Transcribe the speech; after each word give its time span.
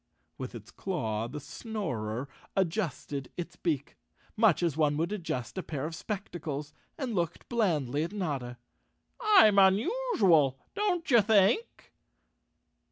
With 0.39 0.55
its 0.55 0.71
claw 0.71 1.27
the 1.27 1.39
Snorer 1.39 2.27
adjusted 2.55 3.31
its 3.37 3.55
beak, 3.55 3.97
much 4.35 4.63
as 4.63 4.75
one 4.75 4.97
would 4.97 5.11
adjust 5.11 5.59
a 5.59 5.61
pair 5.61 5.85
of 5.85 5.93
spectacles, 5.93 6.73
and 6.97 7.13
looked 7.13 7.47
blandly 7.49 8.01
at 8.03 8.11
Notta. 8.11 8.57
"I'm 9.21 9.59
unusual—don't 9.59 11.11
you 11.11 11.21
think?" 11.21 11.93